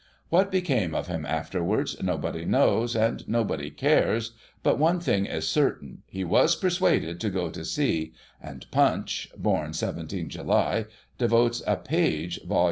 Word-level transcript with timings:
What 0.29 0.49
became 0.51 0.95
of 0.95 1.05
him 1.05 1.27
afterwards, 1.27 1.95
nobody 2.01 2.43
knows 2.43 2.95
and 2.95 3.21
nobody 3.29 3.69
cares, 3.69 4.31
but, 4.63 4.79
one 4.79 4.99
thing 4.99 5.27
is 5.27 5.47
certain, 5.47 6.01
he 6.07 6.23
was 6.23 6.55
persuaded 6.55 7.19
to 7.19 7.29
go 7.29 7.51
to 7.51 7.63
sea, 7.63 8.13
and 8.41 8.65
Tunch 8.71 9.29
(born 9.37 9.73
17 9.73 10.27
July) 10.27 10.85
devotes 11.19 11.61
a 11.67 11.75
page 11.77 12.39
(vol. 12.43 12.59